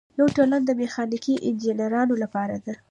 یوه 0.17 0.31
ټولنه 0.37 0.57
د 0.65 0.69
میخانیکي 0.81 1.33
انجینرانو 1.47 2.13
لپاره 2.23 2.55
ده. 2.65 2.73